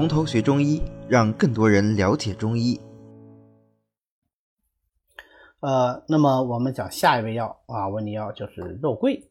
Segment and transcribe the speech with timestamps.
[0.00, 2.80] 从头学中医，让更多人了解中医。
[5.60, 9.30] 呃，那么我们讲下一味药啊，问你要就是肉桂。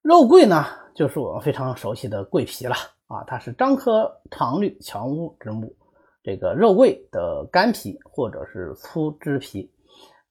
[0.00, 0.64] 肉桂呢，
[0.94, 2.74] 就是我们非常熟悉的桂皮了
[3.06, 5.76] 啊，它是樟科常绿乔木之木，
[6.22, 9.70] 这个肉桂的干皮或者是粗枝皮，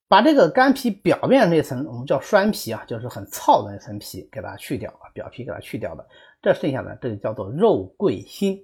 [0.08, 6.04] 把这个干皮表面那层我们叫栓皮啊，就是很糙的那层皮给它去掉啊，表皮给它去掉的，
[6.42, 8.60] 这剩下的这就叫做肉桂心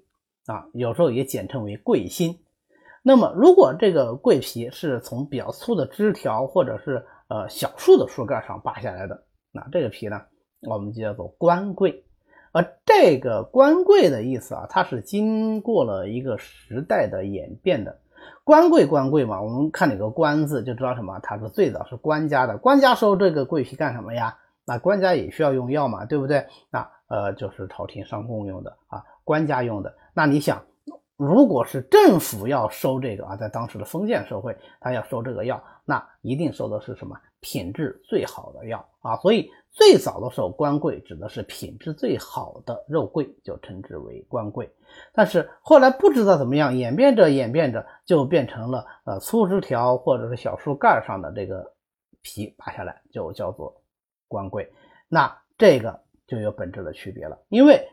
[0.46, 2.40] 啊，有时候也简称为桂心。
[3.02, 10.22] 那么如果这个桂皮是从比较粗的枝条或者是呃小树的树干上拔下来的，那这个皮呢，
[10.62, 12.06] 我们就叫做官桂。
[12.52, 18.00] 而这个官桂的意思啊，它是经过了一个时代的演变的。
[18.44, 22.58] 官桂官桂嘛，我们看哪个官字就知道什么，它是最早是官家的。
[22.58, 24.38] 官家收这个桂皮干什么呀？
[24.66, 26.46] 那官家也需要用药嘛，对不对？
[26.70, 29.96] 那呃就是朝廷上供用的啊，官家用的。
[30.14, 30.64] 那你想？
[31.16, 39.16] 如果是政府要收这个啊，在当时的封建社会，他要收这个药，那一定收的是什么品质最好的药啊？
[39.18, 44.70] 所以最早的时候，官桂指的是品质最好的肉桂，就称之为官桂。
[45.14, 51.74] 但是后来不知道怎么样，演变着演变着，就变成了呃粗枝条或者是小树干上的这个
[52.24, 53.83] 皮拔下来，就叫做
[54.34, 54.70] 官桂。
[55.08, 57.88] 那这个就有本质的区别了，因为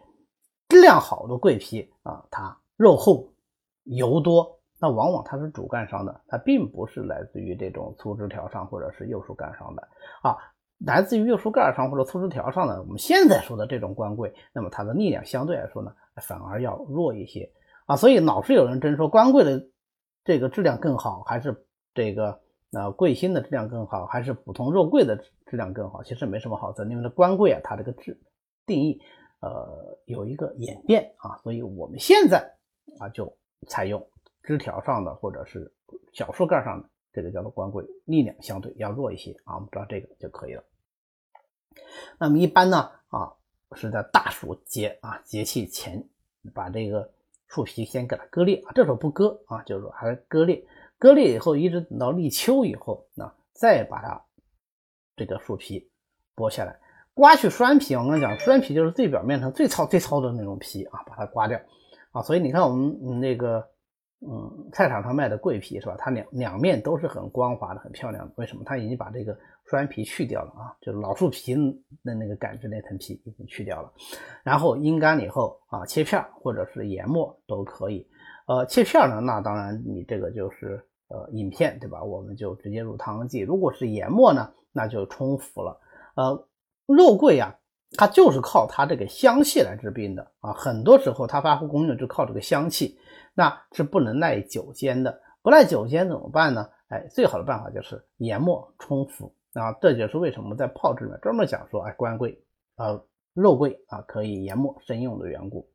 [0.68, 2.56] 质量好的桂皮啊，它。
[2.80, 3.30] 肉厚
[3.84, 9.86] 油多，那往往它是主干上的，它并不是来自于这种粗枝条上或者是幼树干上的
[10.22, 10.38] 啊，
[10.78, 12.80] 来自于幼树干上或者粗枝条上的。
[12.80, 17.52] 我们现在说的这种官桂，那么它的力量相对来说呢，反而要弱一些
[17.84, 17.96] 啊。
[17.96, 19.68] 所以老是有人争说官桂的
[20.24, 22.40] 这个质量更好，还是这个
[22.70, 26.02] 那桂心的质量更好，还是普通肉桂的质量更好？
[26.02, 28.20] 其实没什么好争，因为这官桂啊，它这个质
[28.66, 29.00] 定义
[29.40, 32.56] 呃有一个演变啊，所以我们现在。
[32.98, 33.32] 啊，就
[33.68, 34.04] 采用
[34.42, 35.72] 枝条上的或者是
[36.12, 39.54] 小树干上的，这个叫做官桂，力量相对要弱一些啊。
[39.54, 40.64] 我们知道这个就可以了。
[42.18, 43.32] 那么一般呢，啊，
[43.76, 46.04] 是在大暑节啊节气前，
[46.52, 47.08] 把这个
[47.46, 48.72] 树皮先给它割裂啊。
[48.74, 50.66] 这时候不割啊，就是说还割裂，
[51.00, 54.22] 割裂以后，一直等到立秋以后，那再把它
[55.16, 55.90] 这个树皮
[56.36, 56.78] 剥下来，
[57.14, 57.96] 刮去栓皮。
[57.96, 61.58] 我跟你讲，栓皮就是最表面上最糙最糙的那种皮啊，把它刮掉。
[62.12, 63.66] 啊，所以你看我们那个，
[64.20, 65.96] 嗯，菜场上卖的桂皮是吧？
[65.98, 68.34] 它两两面都是很光滑的，很漂亮的。
[68.36, 68.62] 为什么？
[68.66, 69.34] 它已经把这个
[69.70, 71.54] 栓皮去掉了啊，就是老树皮
[72.04, 73.90] 的那个感觉，那层皮已经去掉了。
[74.42, 78.06] 然后阴干了以后啊，切片或者是研末都可以。
[78.46, 82.02] 呃，切片呢，那当然你这个就是呃饮片对吧？
[82.02, 83.40] 我们就直接入汤剂。
[83.40, 85.78] 如果是研末呢，那就冲服了。
[86.14, 86.48] 呃，
[86.86, 87.56] 肉桂呀。
[87.98, 92.96] 它就是靠它这个香气来治病的啊，很多时候它发挥功用就靠这个香气，
[93.34, 95.20] 那是不能耐久煎的。
[95.42, 96.70] 不耐久煎怎么办呢？
[96.86, 99.72] 哎，最好的办法就是研末冲服啊。
[99.80, 102.40] 这就是为什么在炮制里面专门讲说，哎，官桂
[102.76, 103.02] 啊、
[103.34, 105.68] 肉桂啊可以研末生用的缘故。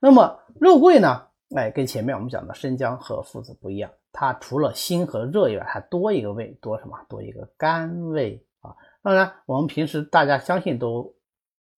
[0.00, 6.96] 那么肉桂呢，哎，跟前面我们讲的生姜和附子不一样，它除了辛和热以外，还多一个味，多什么？
[7.10, 8.74] 多一个甘味啊。
[9.02, 11.12] 当然，我们平时大家相信都。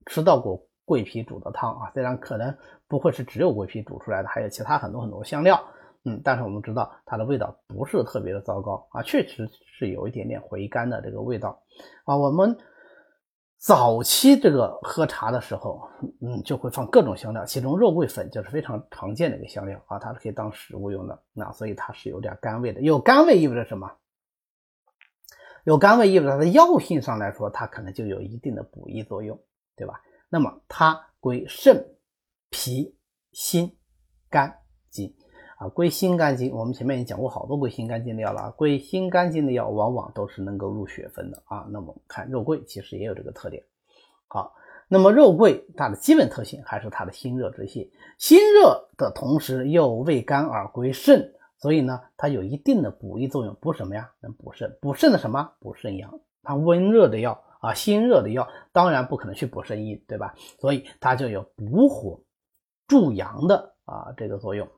[0.09, 5.61] 吃到过桂皮煮的汤啊，虽然可能不会是只有桂皮煮出来的，还有其他很多很多香料，
[6.05, 9.45] 嗯，但是我们知道它的味道不是特别的糟糕啊，确实
[9.77, 11.61] 是有一点点回甘的这个味道
[12.05, 12.15] 啊。
[12.15, 12.57] 我们
[13.57, 15.89] 早期这个喝茶的时候，
[16.21, 22.81] 嗯，就会放各种香料，其中肉桂粉就是非常常见的一个香料啊，它是可以当食物用的，那所以它是有点甘味的。
[22.81, 23.91] 有甘味意味着什么？
[25.65, 29.39] 有甘味意味着它的药性上来说，它可能就有一定的补益作用。
[29.75, 30.01] 对吧？
[30.27, 31.95] 那么它归肾、
[32.49, 32.97] 脾、
[33.31, 33.77] 心、
[34.27, 34.51] 肝、
[34.89, 35.15] 经
[35.57, 36.51] 啊，归心肝经。
[36.55, 38.51] 我们前面也讲过好多归心肝经的药了。
[38.51, 41.67] 归心肝经的药往往都是能够入血分的啊。
[41.69, 43.63] 那么看肉桂其实也有这个特点。
[44.27, 44.55] 好，
[44.87, 53.55] 那么肉桂它的基本特性还是它的辛热之性，辛热的同时又味甘而归肾，所以呢，它有一定的补益作用。
[53.59, 54.11] 补什么呀？
[54.21, 54.77] 能补肾。
[54.81, 55.51] 补肾的什么？
[55.59, 56.19] 补肾阳。
[56.43, 57.43] 它温热的药。
[57.59, 60.35] 啊，心热的药当然不可能去补肾阴，对吧？
[60.59, 62.21] 所以它就有补火
[62.87, 64.69] 助阳的啊这个作用，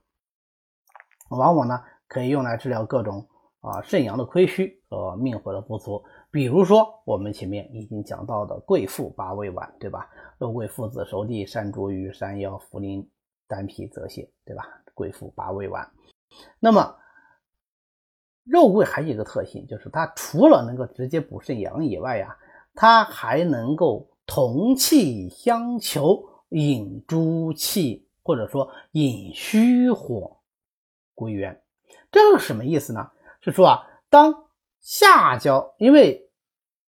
[1.30, 3.28] 往往呢可以用来治疗各种
[3.62, 6.04] 啊肾阳的亏虚和命火的不足。
[6.32, 10.10] 比如说我们前面已经讲到的桂附八味丸，对吧？
[10.38, 13.08] 肉桂附子熟地山茱萸山药茯苓
[13.48, 14.64] 丹皮泽泻，对吧？
[14.94, 15.90] 桂附八味丸。
[16.60, 16.96] 那么
[18.44, 22.38] 肉桂还有一个特性，就是它除了能够直接补肾阳以外呀。
[22.76, 30.39] 它还能够同气相求，引诸气或者说引虚火
[31.20, 31.62] 归元。
[32.10, 33.10] 这个什么意思呢？
[33.42, 34.34] 是说啊，当
[34.80, 36.30] 下焦，因为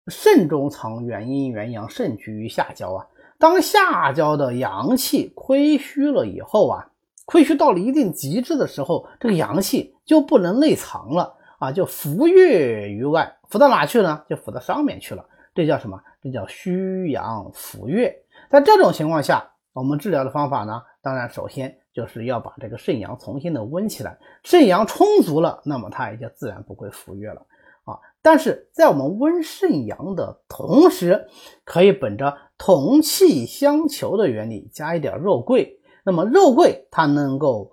[0.07, 3.07] 肾中藏元阴元阳，肾居于下焦啊。
[3.39, 6.91] 当下焦的阳气亏虚了以后啊，
[7.25, 14.23] 亏虚到了一定极致的时候，这个阳气就不能内藏了啊，就浮越于外，浮到哪去呢？
[14.30, 15.25] 就浮到上面去了。
[15.56, 16.00] 这叫什么？
[16.21, 18.13] 这叫虚阳浮越。
[18.50, 24.19] 在这种情况下，我们治疗的方法呢，当然首先就是要把这个肾阳重新的温起来。
[24.44, 27.45] 肾阳充足了，那么它也就自然不会浮越了
[27.86, 27.98] 啊。
[28.21, 31.30] 但是在我们温肾阳的同时，
[31.63, 35.80] 可以本着同气相求的原理，加一点肉桂。
[36.04, 37.71] 那么肉桂它能够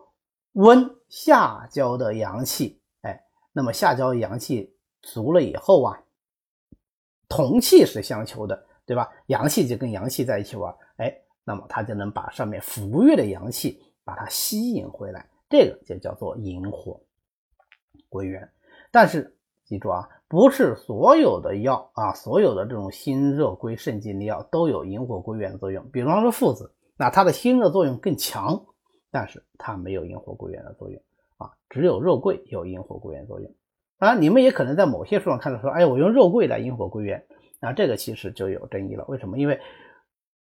[0.53, 6.01] 温下焦的阳气，哎，那么下焦阳气足了以后啊，
[7.29, 9.11] 同气是相求的，对吧？
[9.27, 10.73] 阳气就跟阳气在一起玩，
[11.45, 17.01] 那么它就能把上面浮越的阳气把它吸引回来，这个就叫做引火
[18.09, 18.49] 归元。
[18.91, 20.09] 但是记住啊。
[20.27, 25.89] 不是所有的药啊，所有的这种辛热归肾经的药都有引火归元的作用。
[25.91, 28.67] 比方说附子，那它的辛热作用更强，
[29.13, 31.01] 但是它没有引火归元的作用
[31.37, 31.53] 啊。
[31.69, 33.55] 只有肉桂有引火归元作用。
[33.97, 37.25] 当然，你们也可能在某些书上看到说，哎，我用肉桂来引火归元，
[37.61, 39.05] 那这个其实就有争议了。
[39.07, 39.39] 为什么？
[39.39, 39.61] 因为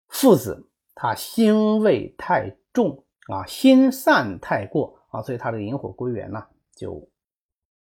[0.09, 0.67] 附子
[0.97, 6.43] 它辛味太重啊，心散太过啊，所以它的引火归元呢
[6.75, 7.07] 就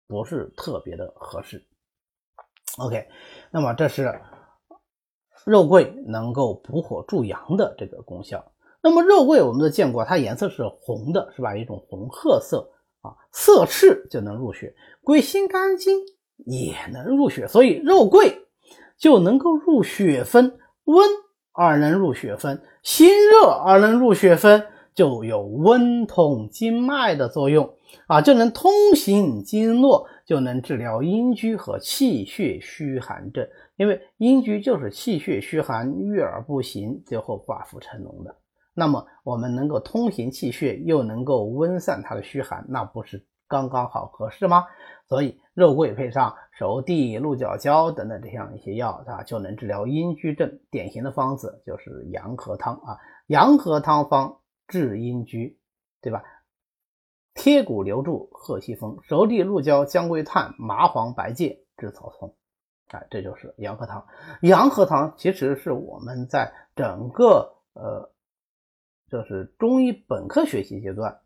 [0.06, 1.66] 不是特别的合适。
[2.78, 3.08] OK，
[3.52, 4.22] 那么这是
[5.46, 8.52] 肉桂能够补火助阳的这个功效。
[8.82, 11.56] 那么肉桂我们都见过，它颜色是红的，是吧？
[11.56, 12.70] 一种红褐色
[13.02, 16.00] 啊，色赤就能入血，归心肝经
[16.36, 18.48] 也能入血，所以肉桂
[18.98, 21.10] 就能够入血分，温
[21.52, 24.64] 而能入血分，心热而能入血分，
[24.94, 27.74] 就有温通经脉的作用
[28.08, 30.08] 啊，就能通行经络。
[30.30, 33.48] 就能治疗阴虚和气血虚寒症，
[33.78, 38.36] 因为阴虚就是气血虚寒，郁而不行，最后寡妇成脓的。
[38.76, 44.68] 那么我们能够通行气血，又能够温散它的虚寒，那不是刚刚好合适吗？
[45.08, 50.60] 所以肉桂配上熟地、鹿角胶等等这样一些药啊，就能治疗阴虚症。
[50.70, 55.58] 典型的方子就是阳和汤啊，阳和汤方治阴虚，
[56.00, 56.24] 对吧？
[57.34, 62.36] 贴骨留住鹤西风，熟地鹿胶姜桂炭麻黄白芥治草丛，
[62.90, 64.06] 哎，这就是阳和汤。
[64.42, 68.12] 阳和汤其实是我们在整个呃，
[69.10, 71.22] 就是中医本科学习阶段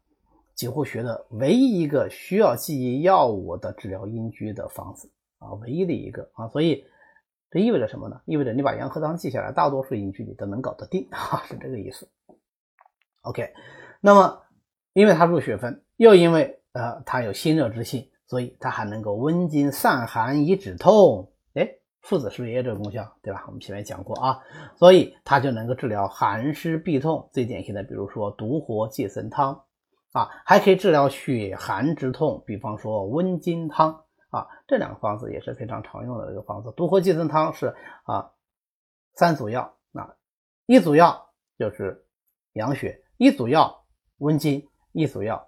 [0.63, 6.47] 几乎学的唯一一个需要记忆药物的治疗阴虚的方子啊，唯一的一个啊。
[6.47, 6.85] 所以
[7.51, 8.21] 这意味着什么呢？
[8.23, 12.07] 意味着你把阳和汤记下来，大多数阴虚你都能搞得定 啊，是这个意思。
[13.23, 13.51] OK，
[13.99, 14.41] 那么
[14.93, 15.83] 因为它入血分。
[15.97, 21.29] 又因为呃它有辛热之性，所以它还能够温经散寒以止痛。
[21.55, 21.69] 哎，
[21.99, 23.17] 附子是不是也有这个功效？
[23.21, 23.43] 对吧？
[23.47, 24.39] 我们前面讲过啊，
[24.77, 27.29] 所以它就能够治疗寒湿痹痛。
[27.33, 29.61] 最典型的，比如说独活借参汤
[30.13, 36.71] 啊，还可以治疗血寒之痛，比方说温经汤啊，这两个方子也是非常常用的这个方子。
[36.77, 37.75] 独活寄生汤是
[38.05, 38.31] 啊
[39.15, 40.15] 三组药啊，
[40.65, 42.05] 一组药就是
[42.53, 43.85] 养血，一组药
[44.19, 45.45] 温经，一组药。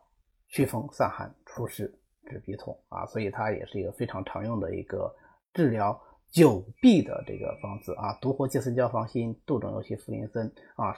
[0.48, 1.92] 祛风散寒除湿
[2.30, 5.14] 治痹痛啊，所以它也是一个非常常用的一个
[5.54, 6.00] 治疗
[6.32, 8.14] 久痹的这个方子啊。
[8.22, 10.96] 独活寄生胶方心，杜仲尤其茯苓参啊。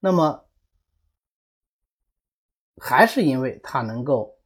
[0.00, 0.44] 那么
[2.76, 4.36] 还是因为它能够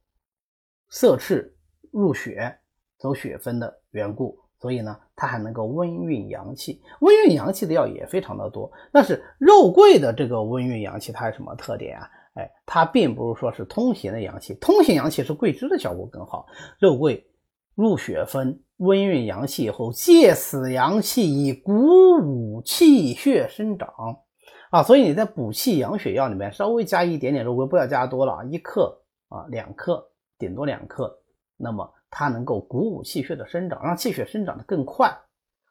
[0.89, 1.57] 涩赤
[1.91, 2.59] 入血、
[2.97, 4.39] 走血分的缘故。
[4.59, 8.71] 所以呢，它还能够温运阳气，温运阳气的药也非常的多。
[8.91, 12.07] 但是肉桂的这个温运阳气，它有什么特点啊？
[12.35, 16.45] 哎，它并不是说是通行的阳气，通行阳气是桂枝的效果更好。
[16.77, 17.27] 肉桂
[17.73, 21.73] 入血分，温运阳气以后，借此阳气以鼓
[22.21, 23.89] 舞气血生长
[24.71, 24.81] 啊。
[24.81, 28.99] 所以你在补气养血药里面稍微加一点点肉桂，不要加多了啊，一克
[29.29, 30.03] 啊，两克，
[30.39, 31.15] 顶多两克，
[31.55, 31.93] 那么。
[32.13, 35.17] 它能够鼓舞气血的生长，让气血生长的更快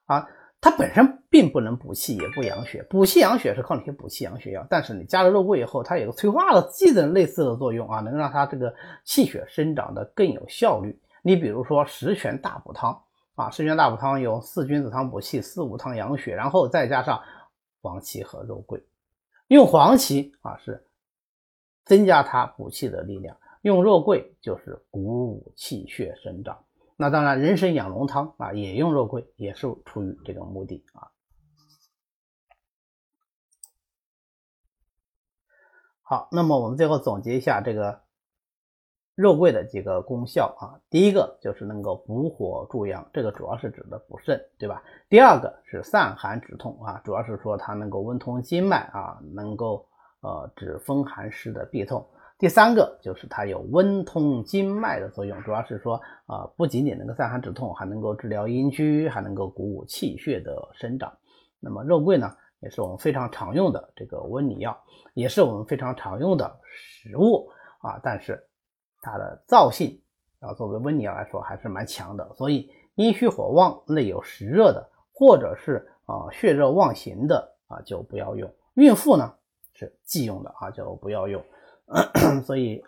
[0.07, 0.27] 啊！
[0.59, 2.83] 它本身并不能补气，也不养血。
[2.85, 10.99] 补气养血是靠那些补气养血药，但是你加了肉桂以后，它有个催化剂的类似的作用啊，能让它这个气血生长的更有效率。
[11.21, 12.99] 你比如说十全大补汤
[13.35, 17.21] 啊，十全大补汤有四君子汤补气，四物汤养血，然后再加上
[17.83, 18.83] 黄芪和肉桂，
[19.51, 20.87] 用黄芪啊是
[21.85, 26.65] 增加它补气的力量用肉桂就是鼓舞气血生长。
[26.97, 31.11] 那当然人参养龙汤啊也用肉桂也是出于这种目的啊。
[36.03, 38.05] 好那么我们最后总结一下这个
[39.21, 40.81] 肉桂的几个功效啊。
[40.89, 44.83] 第一个就是能够补火助阳，这个主要是指的补肾，对吧？
[45.09, 49.87] 第二个是散寒止痛啊，主要是说它能够温通经脉啊，能够
[50.23, 52.07] 呃止风寒湿的痹痛。
[52.39, 61.13] 第三个就是它有温通经脉的作用，主要是说啊，不仅仅能够散寒止痛，还能够治疗阴虚，还能够鼓舞气血的生长。
[61.61, 64.75] 那么肉桂呢，也是我们非常常用的这个温里药，
[65.13, 67.51] 也是我们非常常用的食物
[67.83, 68.01] 啊。
[68.03, 68.43] 但是
[69.01, 70.01] 它的燥性
[70.41, 72.33] 啊，作为温阳来说还是蛮强的。
[72.37, 78.53] 所以阴虚火旺、内有实热的，或者是啊血热妄行的啊，就不要用。
[78.75, 79.35] 孕妇呢
[79.75, 81.43] 是忌用的啊，就不要用。
[82.45, 82.83] 所以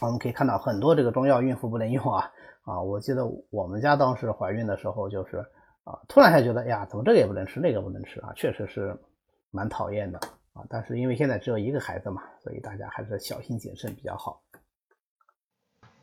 [0.00, 2.32] 我们可以看到很多这个中药孕妇不能用啊
[2.62, 2.80] 啊！
[2.80, 5.38] 我记得我们家当时怀孕的时候，就是
[5.84, 8.98] 啊，突然还觉得哎呀，怎么这个也不能吃，那个不能吃啊，确实是
[9.50, 10.18] 蛮讨厌的
[10.52, 10.64] 啊。
[10.68, 14.42] 但是因为现在只有一个孩子嘛，所以大家还是小心谨慎比较好。